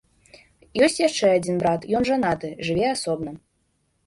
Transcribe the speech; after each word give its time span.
Ёсць 0.85 0.97
яшчэ 1.07 1.29
адзін 1.39 1.59
брат, 1.65 1.85
ён 2.01 2.09
жанаты, 2.11 2.53
жыве 2.71 2.87
асобна. 2.95 3.37